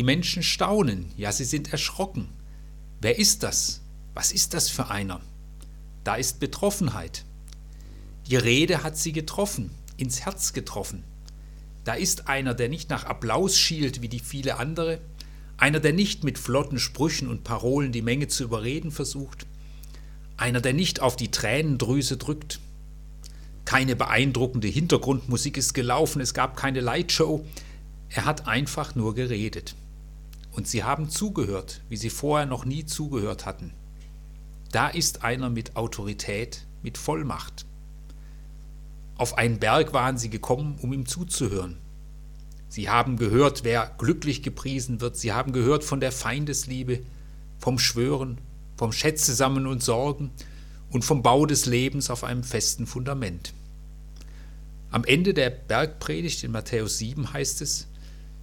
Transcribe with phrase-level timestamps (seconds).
[0.00, 2.30] Die Menschen staunen, ja sie sind erschrocken.
[3.02, 3.82] Wer ist das?
[4.14, 5.20] Was ist das für einer?
[6.04, 7.26] Da ist Betroffenheit.
[8.26, 11.04] Die Rede hat sie getroffen, ins Herz getroffen.
[11.84, 15.02] Da ist einer, der nicht nach Applaus schielt wie die viele andere,
[15.58, 19.44] einer, der nicht mit flotten Sprüchen und Parolen die Menge zu überreden versucht,
[20.38, 22.58] einer, der nicht auf die Tränendrüse drückt.
[23.66, 27.44] Keine beeindruckende Hintergrundmusik ist gelaufen, es gab keine Lightshow,
[28.08, 29.74] er hat einfach nur geredet.
[30.52, 33.72] Und sie haben zugehört, wie sie vorher noch nie zugehört hatten.
[34.72, 37.66] Da ist einer mit Autorität, mit Vollmacht.
[39.16, 41.78] Auf einen Berg waren sie gekommen, um ihm zuzuhören.
[42.68, 45.16] Sie haben gehört, wer glücklich gepriesen wird.
[45.16, 47.00] Sie haben gehört von der Feindesliebe,
[47.58, 48.38] vom Schwören,
[48.76, 50.30] vom Schätze sammeln und Sorgen
[50.90, 53.52] und vom Bau des Lebens auf einem festen Fundament.
[54.90, 57.88] Am Ende der Bergpredigt in Matthäus 7 heißt es,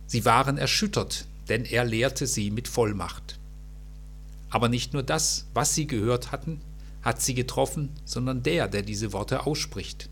[0.05, 3.39] sie waren erschüttert, denn er lehrte sie mit Vollmacht.
[4.49, 6.61] Aber nicht nur das, was sie gehört hatten,
[7.01, 10.09] hat sie getroffen, sondern der, der diese Worte ausspricht.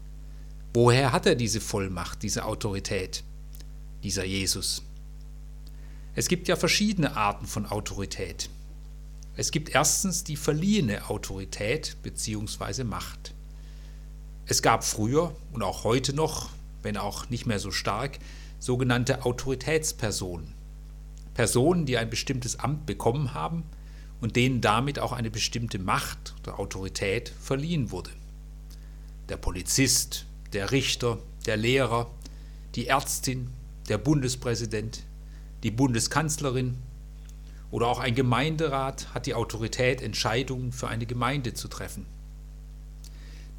[0.74, 3.24] Woher hat er diese Vollmacht, diese Autorität,
[4.04, 4.84] dieser Jesus?
[6.16, 8.50] Es gibt ja verschiedene Arten von Autorität.
[9.38, 12.86] Es gibt erstens die verliehene Autorität bzw.
[12.86, 13.34] Macht.
[14.46, 16.50] Es gab früher und auch heute noch,
[16.84, 18.20] wenn auch nicht mehr so stark,
[18.60, 20.54] sogenannte Autoritätspersonen.
[21.36, 23.64] Personen, die ein bestimmtes Amt bekommen haben
[24.22, 28.10] und denen damit auch eine bestimmte Macht oder Autorität verliehen wurde.
[29.30, 32.10] Der Polizist, der Richter, der Lehrer,
[32.74, 33.52] die Ärztin,
[33.90, 35.04] der Bundespräsident,
[35.62, 36.78] die Bundeskanzlerin
[37.70, 42.06] oder auch ein Gemeinderat hat die Autorität, Entscheidungen für eine Gemeinde zu treffen.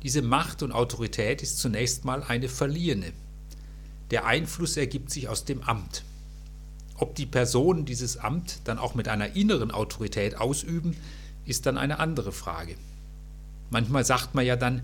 [0.02, 3.12] Diese Macht und Autorität ist zunächst mal eine verliehene.
[4.10, 6.04] Der Einfluss ergibt sich aus dem Amt.
[6.98, 10.96] Ob die Personen dieses Amt dann auch mit einer inneren Autorität ausüben,
[11.44, 12.76] ist dann eine andere Frage.
[13.70, 14.82] Manchmal sagt man ja dann,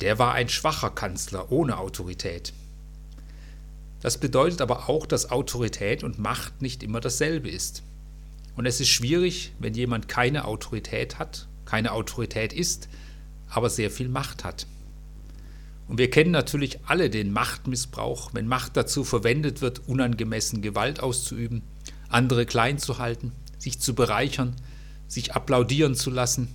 [0.00, 2.52] der war ein schwacher Kanzler ohne Autorität.
[4.00, 7.82] Das bedeutet aber auch, dass Autorität und Macht nicht immer dasselbe ist.
[8.56, 12.88] Und es ist schwierig, wenn jemand keine Autorität hat, keine Autorität ist,
[13.48, 14.66] aber sehr viel Macht hat.
[15.90, 21.62] Und wir kennen natürlich alle den Machtmissbrauch, wenn Macht dazu verwendet wird, unangemessen Gewalt auszuüben,
[22.08, 24.56] andere klein zu halten, sich zu bereichern,
[25.08, 26.48] sich applaudieren zu lassen,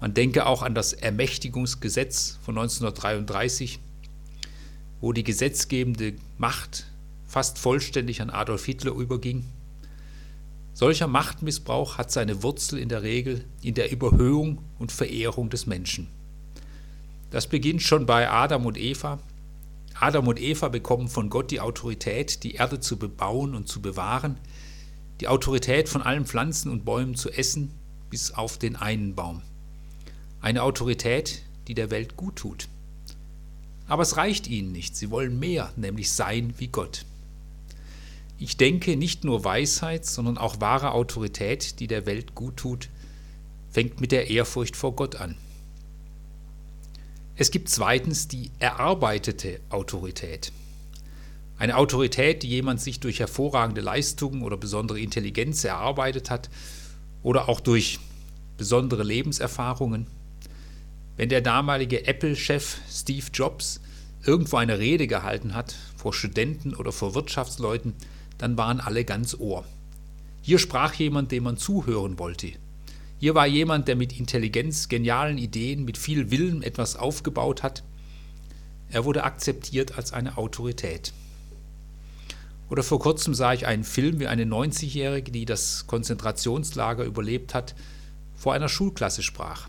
[0.00, 3.78] man denke auch an das Ermächtigungsgesetz von 1933,
[5.00, 6.86] wo die gesetzgebende Macht
[7.26, 9.46] fast vollständig an Adolf Hitler überging.
[10.74, 16.08] Solcher Machtmissbrauch hat seine Wurzel in der Regel in der Überhöhung und Verehrung des Menschen.
[17.30, 19.18] Das beginnt schon bei Adam und Eva.
[19.98, 24.38] Adam und Eva bekommen von Gott die Autorität, die Erde zu bebauen und zu bewahren,
[25.20, 27.72] die Autorität von allen Pflanzen und Bäumen zu essen,
[28.10, 29.42] bis auf den einen Baum.
[30.40, 32.68] Eine Autorität, die der Welt gut tut.
[33.88, 37.04] Aber es reicht ihnen nicht, sie wollen mehr, nämlich sein wie Gott.
[38.38, 42.90] Ich denke, nicht nur Weisheit, sondern auch wahre Autorität, die der Welt gut tut,
[43.70, 45.36] fängt mit der Ehrfurcht vor Gott an.
[47.38, 50.52] Es gibt zweitens die erarbeitete Autorität.
[51.58, 56.48] Eine Autorität, die jemand sich durch hervorragende Leistungen oder besondere Intelligenz erarbeitet hat
[57.22, 57.98] oder auch durch
[58.56, 60.06] besondere Lebenserfahrungen.
[61.18, 63.80] Wenn der damalige Apple-Chef Steve Jobs
[64.24, 67.94] irgendwo eine Rede gehalten hat vor Studenten oder vor Wirtschaftsleuten,
[68.38, 69.64] dann waren alle ganz Ohr.
[70.40, 72.52] Hier sprach jemand, dem man zuhören wollte.
[73.18, 77.82] Hier war jemand, der mit Intelligenz, genialen Ideen, mit viel Willen etwas aufgebaut hat.
[78.90, 81.12] Er wurde akzeptiert als eine Autorität.
[82.68, 87.74] Oder vor kurzem sah ich einen Film, wie eine 90-Jährige, die das Konzentrationslager überlebt hat,
[88.34, 89.68] vor einer Schulklasse sprach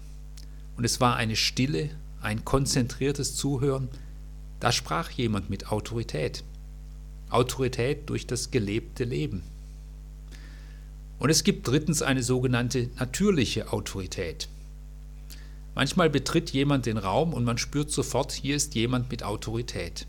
[0.78, 1.90] und es war eine Stille,
[2.22, 3.90] ein konzentriertes Zuhören.
[4.60, 6.44] Da sprach jemand mit Autorität.
[7.30, 9.44] Autorität durch das gelebte Leben.
[11.20, 14.50] Und es gibt drittens eine sogenannte natürliche Autorität.
[15.74, 20.08] Manchmal betritt jemand den Raum und man spürt sofort, hier ist jemand mit Autorität.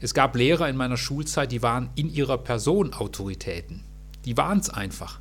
[0.00, 3.82] Es gab Lehrer in meiner Schulzeit, die waren in ihrer Person Autoritäten.
[4.24, 5.20] Die waren es einfach.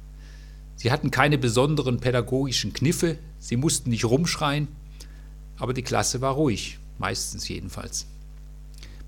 [0.75, 4.67] Sie hatten keine besonderen pädagogischen Kniffe, sie mussten nicht rumschreien,
[5.57, 8.05] aber die Klasse war ruhig, meistens jedenfalls.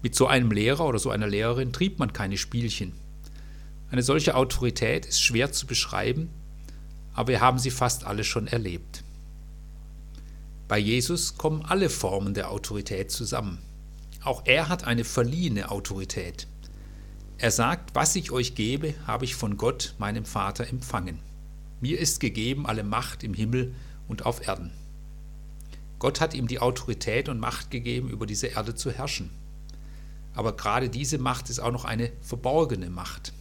[0.02, 2.94] Mit so einem Lehrer oder so einer Lehrerin trieb man keine Spielchen.
[3.92, 6.30] Eine solche Autorität ist schwer zu beschreiben,
[7.14, 9.04] aber wir haben sie fast alle schon erlebt.
[10.68, 13.58] Bei Jesus kommen alle Formen der Autorität zusammen.
[14.24, 16.48] Auch er hat eine verliehene Autorität.
[17.40, 21.20] Er sagt, was ich euch gebe, habe ich von Gott, meinem Vater, empfangen.
[21.82, 23.74] Mir ist gegeben alle Macht im Himmel
[24.08, 24.72] und auf Erden.
[25.98, 29.32] Gott hat ihm die Autorität und Macht gegeben, über diese Erde zu herrschen.
[30.34, 33.34] Aber gerade diese Macht ist auch noch eine verborgene Macht.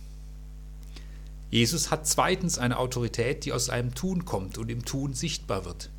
[1.50, 5.90] Jesus hat zweitens eine Autorität, die aus seinem Tun kommt und im Tun sichtbar wird.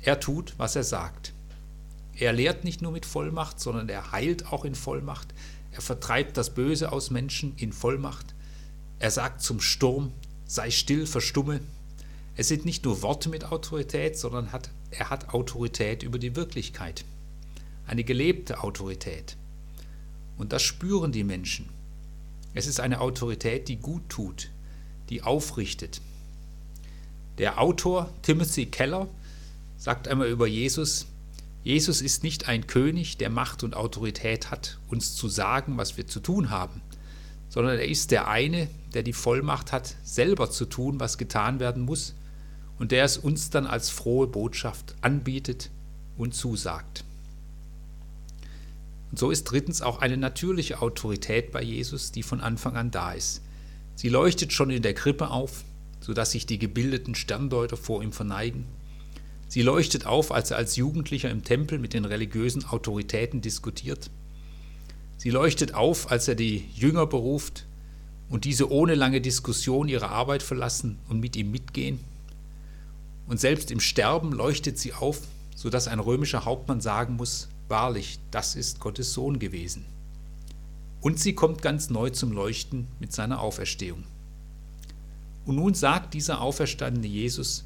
[0.00, 1.34] Er tut, was er sagt.
[2.14, 5.34] Er lehrt nicht nur mit Vollmacht, sondern er heilt auch in Vollmacht.
[5.72, 8.34] Er vertreibt das Böse aus Menschen in Vollmacht.
[8.98, 10.12] Er sagt zum Sturm,
[10.46, 11.60] sei still, verstumme.
[12.34, 17.04] Es sind nicht nur Worte mit Autorität, sondern hat, er hat Autorität über die Wirklichkeit.
[17.86, 19.36] Eine gelebte Autorität.
[20.38, 21.68] Und das spüren die Menschen.
[22.54, 24.50] Es ist eine Autorität, die gut tut,
[25.10, 26.00] die aufrichtet.
[27.38, 29.08] Der Autor Timothy Keller
[29.76, 31.06] sagt einmal über Jesus,
[31.62, 36.06] Jesus ist nicht ein König, der Macht und Autorität hat, uns zu sagen, was wir
[36.06, 36.80] zu tun haben,
[37.48, 41.82] sondern er ist der eine, der die Vollmacht hat, selber zu tun, was getan werden
[41.82, 42.14] muss,
[42.78, 45.70] und der es uns dann als frohe Botschaft anbietet
[46.16, 47.04] und zusagt.
[49.10, 53.12] Und so ist drittens auch eine natürliche Autorität bei Jesus, die von Anfang an da
[53.12, 53.42] ist.
[53.96, 55.64] Sie leuchtet schon in der Krippe auf,
[56.00, 58.66] sodass sich die gebildeten Sterndeuter vor ihm verneigen.
[59.48, 64.10] Sie leuchtet auf, als er als Jugendlicher im Tempel mit den religiösen Autoritäten diskutiert.
[65.16, 67.64] Sie leuchtet auf, als er die Jünger beruft
[68.28, 72.00] und diese ohne lange Diskussion ihre Arbeit verlassen und mit ihm mitgehen.
[73.26, 75.22] Und selbst im Sterben leuchtet sie auf,
[75.54, 79.86] sodass ein römischer Hauptmann sagen muss, wahrlich, das ist Gottes Sohn gewesen.
[81.06, 84.02] Und sie kommt ganz neu zum Leuchten mit seiner Auferstehung.
[85.44, 87.64] Und nun sagt dieser auferstandene Jesus,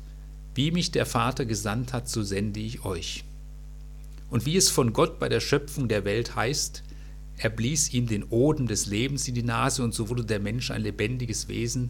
[0.54, 3.25] wie mich der Vater gesandt hat, so sende ich euch.
[4.28, 6.82] Und wie es von Gott bei der Schöpfung der Welt heißt,
[7.38, 10.70] er blies ihm den Odem des Lebens in die Nase und so wurde der Mensch
[10.70, 11.88] ein lebendiges Wesen,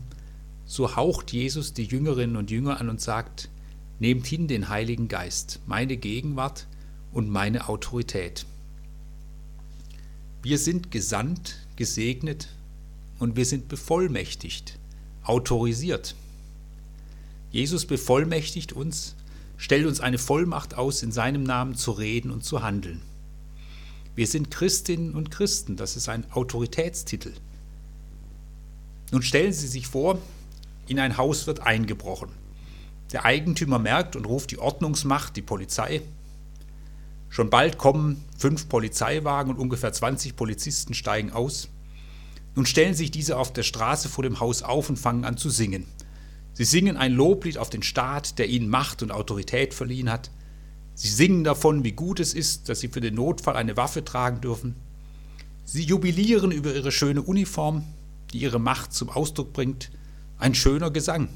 [0.66, 3.50] so haucht Jesus die Jüngerinnen und Jünger an und sagt,
[3.98, 6.68] nehmt hin den Heiligen Geist, meine Gegenwart
[7.10, 8.46] und meine Autorität.
[10.42, 12.48] Wir sind gesandt, gesegnet
[13.18, 14.78] und wir sind bevollmächtigt,
[15.22, 16.14] autorisiert.
[17.50, 19.16] Jesus bevollmächtigt uns,
[19.58, 23.02] stellt uns eine Vollmacht aus, in seinem Namen zu reden und zu handeln.
[24.14, 27.32] Wir sind Christinnen und Christen, das ist ein Autoritätstitel.
[29.12, 30.18] Nun stellen Sie sich vor,
[30.86, 32.30] in ein Haus wird eingebrochen.
[33.12, 36.00] Der Eigentümer merkt und ruft die Ordnungsmacht, die Polizei,
[37.30, 41.68] Schon bald kommen fünf Polizeiwagen und ungefähr 20 Polizisten steigen aus.
[42.56, 45.48] Nun stellen sich diese auf der Straße vor dem Haus auf und fangen an zu
[45.48, 45.86] singen.
[46.52, 50.32] Sie singen ein Loblied auf den Staat, der ihnen Macht und Autorität verliehen hat.
[50.94, 54.40] Sie singen davon, wie gut es ist, dass sie für den Notfall eine Waffe tragen
[54.40, 54.74] dürfen.
[55.64, 57.84] Sie jubilieren über ihre schöne Uniform,
[58.32, 59.92] die ihre Macht zum Ausdruck bringt.
[60.36, 61.28] Ein schöner Gesang.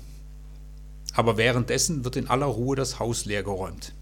[1.14, 3.94] Aber währenddessen wird in aller Ruhe das Haus leergeräumt.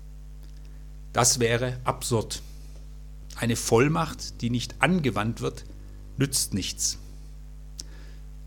[1.12, 2.43] Das wäre absurd.
[3.37, 5.64] Eine Vollmacht, die nicht angewandt wird,
[6.17, 6.99] nützt nichts.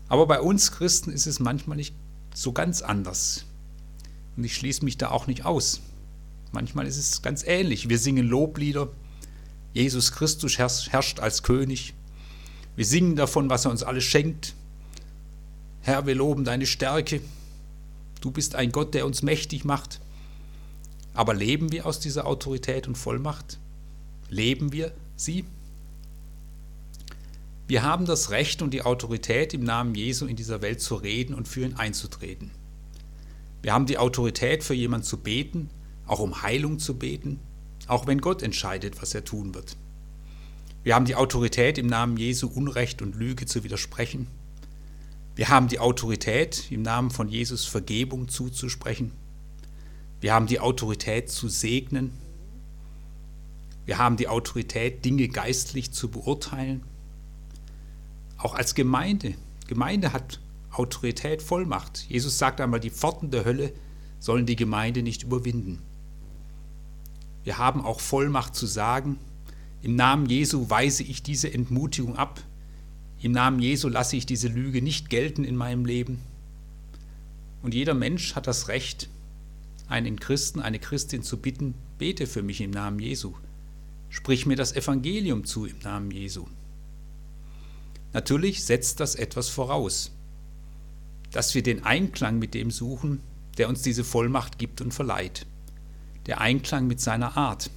[0.08, 1.94] Aber bei uns Christen ist es manchmal nicht
[2.34, 3.44] so ganz anders.
[4.36, 5.80] Und ich schließe mich da auch nicht aus.
[6.52, 7.88] Manchmal ist es ganz ähnlich.
[7.88, 8.88] Wir singen Loblieder.
[9.72, 11.94] Jesus Christus herrscht als König.
[12.76, 14.54] Wir singen davon, was er uns alles schenkt.
[15.82, 17.20] Herr, wir loben deine Stärke.
[18.20, 20.00] Du bist ein Gott, der uns mächtig macht.
[21.16, 23.58] Aber leben wir aus dieser Autorität und Vollmacht?
[24.28, 25.46] Leben wir sie?
[27.66, 31.34] Wir haben das Recht und die Autorität, im Namen Jesu in dieser Welt zu reden
[31.34, 32.50] und für ihn einzutreten.
[33.62, 35.70] Wir haben die Autorität, für jemanden zu beten,
[36.06, 37.40] auch um Heilung zu beten,
[37.88, 39.74] auch wenn Gott entscheidet, was er tun wird.
[40.84, 44.26] Wir haben die Autorität, im Namen Jesu Unrecht und Lüge zu widersprechen.
[45.34, 49.12] Wir haben die Autorität, im Namen von Jesus Vergebung zuzusprechen.
[50.26, 52.10] Wir haben die Autorität zu segnen.
[53.84, 56.82] Wir haben die Autorität, Dinge geistlich zu beurteilen.
[58.36, 59.34] Auch als Gemeinde.
[59.68, 60.40] Gemeinde hat
[60.72, 62.06] Autorität, Vollmacht.
[62.08, 63.72] Jesus sagt einmal, die Pforten der Hölle
[64.18, 65.80] sollen die Gemeinde nicht überwinden.
[67.44, 69.20] Wir haben auch Vollmacht zu sagen,
[69.80, 72.42] im Namen Jesu weise ich diese Entmutigung ab.
[73.20, 76.20] Im Namen Jesu lasse ich diese Lüge nicht gelten in meinem Leben.
[77.62, 79.08] Und jeder Mensch hat das Recht,
[79.88, 83.34] einen Christen, eine Christin zu bitten, bete für mich im Namen Jesu.
[84.08, 86.46] Sprich mir das Evangelium zu im Namen Jesu.
[88.12, 90.12] Natürlich setzt das etwas voraus,
[91.30, 93.20] dass wir den Einklang mit dem suchen,
[93.58, 95.46] der uns diese Vollmacht gibt und verleiht.
[96.26, 97.70] Der Einklang mit seiner Art.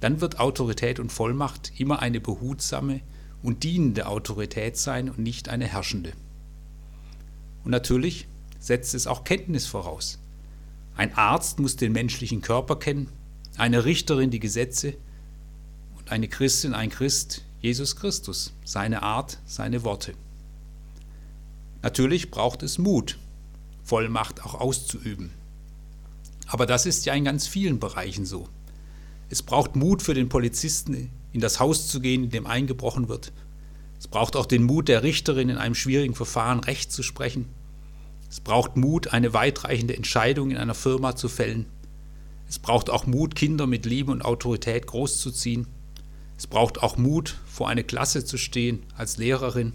[0.00, 3.00] Dann wird Autorität und Vollmacht immer eine behutsame
[3.42, 6.12] und dienende Autorität sein und nicht eine herrschende.
[7.64, 8.26] Und natürlich
[8.58, 10.18] setzt es auch Kenntnis voraus.
[10.96, 13.08] Ein Arzt muss den menschlichen Körper kennen,
[13.56, 14.94] eine Richterin die Gesetze
[15.98, 20.14] und eine Christin, ein Christ, Jesus Christus, seine Art, seine Worte.
[21.82, 23.18] Natürlich braucht es Mut,
[23.82, 25.30] Vollmacht auch auszuüben.
[26.46, 28.48] Aber das ist ja in ganz vielen Bereichen so.
[29.30, 33.32] Es braucht Mut für den Polizisten, in das Haus zu gehen, in dem eingebrochen wird.
[33.98, 37.48] Es braucht auch den Mut der Richterin, in einem schwierigen Verfahren Recht zu sprechen.
[38.32, 41.66] Es braucht Mut, eine weitreichende Entscheidung in einer Firma zu fällen.
[42.48, 45.66] Es braucht auch Mut, Kinder mit Liebe und Autorität großzuziehen.
[46.38, 49.74] Es braucht auch Mut, vor eine Klasse zu stehen als Lehrerin.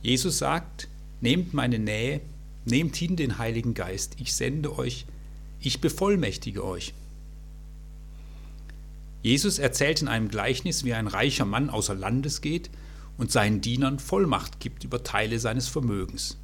[0.00, 0.88] Jesus sagt,
[1.20, 2.22] nehmt meine Nähe,
[2.64, 5.04] nehmt hin den Heiligen Geist, ich sende euch,
[5.60, 6.94] ich bevollmächtige euch.
[9.22, 12.70] Jesus erzählt in einem Gleichnis, wie ein reicher Mann außer Landes geht
[13.18, 16.38] und seinen Dienern Vollmacht gibt über Teile seines Vermögens.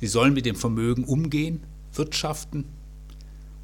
[0.00, 2.64] Sie sollen mit dem Vermögen umgehen, wirtschaften.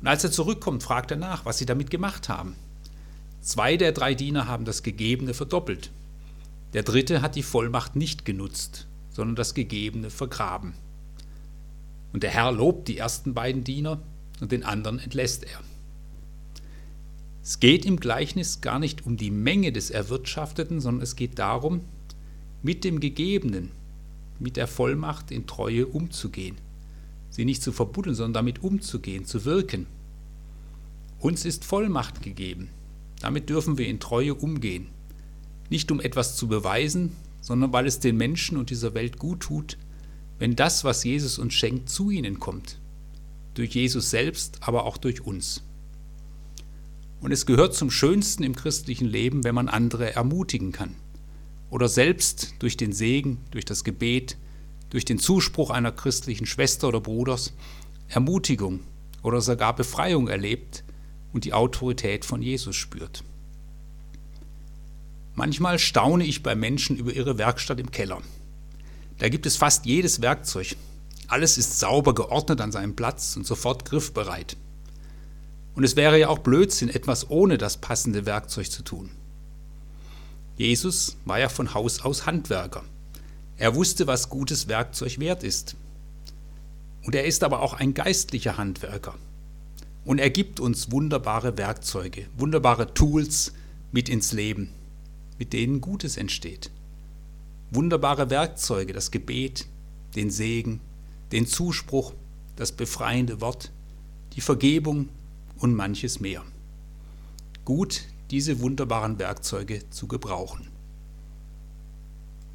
[0.01, 2.55] Und als er zurückkommt, fragt er nach, was sie damit gemacht haben.
[3.41, 5.91] Zwei der drei Diener haben das Gegebene verdoppelt.
[6.73, 10.75] Der dritte hat die Vollmacht nicht genutzt, sondern das Gegebene vergraben.
[12.13, 14.01] Und der Herr lobt die ersten beiden Diener
[14.41, 15.61] und den anderen entlässt er.
[17.43, 21.81] Es geht im Gleichnis gar nicht um die Menge des Erwirtschafteten, sondern es geht darum,
[22.63, 23.71] mit dem Gegebenen,
[24.41, 26.57] mit der Vollmacht in Treue umzugehen.
[27.31, 29.87] Sie nicht zu verbuddeln, sondern damit umzugehen, zu wirken.
[31.21, 32.71] Uns ist Vollmacht gegeben.
[33.21, 34.87] Damit dürfen wir in Treue umgehen.
[35.69, 39.79] Nicht um etwas zu beweisen, sondern weil es den Menschen und dieser Welt gut tut,
[40.39, 42.79] wenn das, was Jesus uns schenkt, zu ihnen kommt.
[43.55, 45.63] Durch Jesus selbst, aber auch durch uns.
[47.21, 50.97] Und es gehört zum Schönsten im christlichen Leben, wenn man andere ermutigen kann.
[51.71, 54.37] Oder selbst durch den Segen, durch das Gebet,
[54.91, 57.53] durch den Zuspruch einer christlichen Schwester oder Bruders
[58.11, 58.81] Ermutigung
[59.23, 60.83] oder sogar Befreiung erlebt
[61.33, 63.23] und die Autorität von Jesus spürt.
[65.37, 68.21] Manchmal staune ich bei Menschen über ihre Werkstatt im Keller.
[69.19, 70.77] Da gibt es fast jedes Werkzeug.
[71.29, 74.57] Alles ist sauber geordnet an seinem Platz und sofort griffbereit.
[75.77, 79.11] Und es wäre ja auch Blödsinn, etwas ohne das passende Werkzeug zu tun.
[80.61, 82.85] Jesus war ja von Haus aus Handwerker.
[83.57, 85.75] Er wusste, was gutes Werkzeug wert ist.
[87.03, 89.15] Und er ist aber auch ein geistlicher Handwerker.
[90.05, 93.55] Und er gibt uns wunderbare Werkzeuge, wunderbare Tools
[93.91, 94.69] mit ins Leben,
[95.39, 96.71] mit denen Gutes entsteht.
[97.71, 99.65] Wunderbare Werkzeuge, das Gebet,
[100.15, 100.81] den Segen,
[101.33, 102.13] den Zuspruch,
[102.57, 103.73] das befreiende Wort,
[104.35, 105.09] die Vergebung,
[105.57, 106.43] und manches mehr.
[107.65, 110.69] Gut, diese wunderbaren Werkzeuge zu gebrauchen.